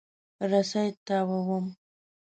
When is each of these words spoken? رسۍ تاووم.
رسۍ 0.51 0.87
تاووم. 1.05 1.65